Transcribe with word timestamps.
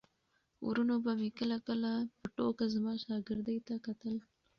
وروڼو 0.67 0.95
به 1.03 1.11
مې 1.19 1.29
کله 1.39 1.57
کله 1.67 1.91
په 2.19 2.27
ټوکه 2.35 2.65
زما 2.73 2.93
شاګردۍ 3.03 3.57
ته 3.67 3.73
کتل. 3.85 4.15